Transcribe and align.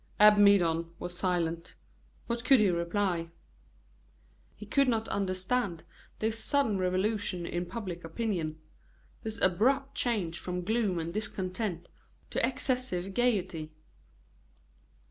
Abbe 0.19 0.41
Midon 0.41 0.89
was 0.97 1.15
silent. 1.15 1.75
What 2.25 2.43
could 2.43 2.59
he 2.59 2.71
reply? 2.71 3.29
He 4.55 4.65
could 4.65 4.87
not 4.87 5.07
understand 5.09 5.83
this 6.17 6.43
sudden 6.43 6.79
revolution 6.79 7.45
in 7.45 7.67
public 7.67 8.03
opinion 8.03 8.59
this 9.21 9.39
abrupt 9.43 9.93
change 9.93 10.39
from 10.39 10.63
gloom 10.63 10.97
and 10.97 11.13
discontent 11.13 11.87
to 12.31 12.43
excessive 12.43 13.13
gayety. 13.13 13.73